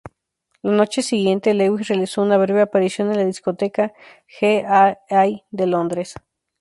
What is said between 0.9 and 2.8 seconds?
siguiente, Lewis realizó una breve